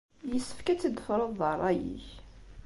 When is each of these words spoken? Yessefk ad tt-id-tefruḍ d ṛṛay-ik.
Yessefk 0.31 0.67
ad 0.67 0.77
tt-id-tefruḍ 0.79 1.31
d 1.39 1.41
ṛṛay-ik. 1.53 2.07